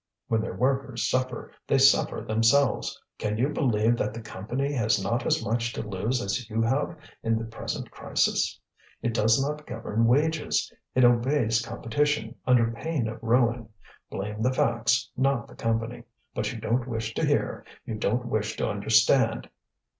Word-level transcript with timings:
When 0.29 0.41
their 0.41 0.55
workers 0.55 1.07
suffer, 1.07 1.51
they 1.67 1.77
suffer 1.77 2.21
themselves. 2.21 2.99
Can 3.19 3.37
you 3.37 3.49
believe 3.49 3.97
that 3.97 4.15
the 4.15 4.19
Company 4.21 4.73
has 4.73 4.99
not 4.99 5.27
as 5.27 5.45
much 5.45 5.73
to 5.73 5.83
lose 5.87 6.23
as 6.23 6.49
you 6.49 6.59
have 6.63 6.97
in 7.21 7.37
the 7.37 7.45
present 7.45 7.91
crisis? 7.91 8.59
It 9.03 9.13
does 9.13 9.39
not 9.39 9.67
govern 9.67 10.05
wages; 10.05 10.73
it 10.95 11.03
obeys 11.05 11.63
competition 11.63 12.33
under 12.47 12.71
pain 12.71 13.07
of 13.07 13.21
ruin. 13.21 13.69
Blame 14.09 14.41
the 14.41 14.51
facts, 14.51 15.07
not 15.15 15.47
the 15.47 15.53
Company. 15.53 16.05
But 16.33 16.51
you 16.51 16.59
don't 16.59 16.87
wish 16.87 17.13
to 17.13 17.23
hear, 17.23 17.63
you 17.85 17.93
don't 17.93 18.25
wish 18.25 18.55
to 18.57 18.67
understand." 18.67 19.51